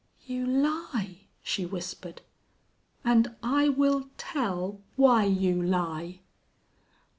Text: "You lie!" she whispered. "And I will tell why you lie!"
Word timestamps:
"You 0.25 0.47
lie!" 0.47 1.27
she 1.43 1.63
whispered. 1.63 2.23
"And 3.05 3.35
I 3.43 3.69
will 3.69 4.09
tell 4.17 4.81
why 4.95 5.25
you 5.25 5.61
lie!" 5.61 6.21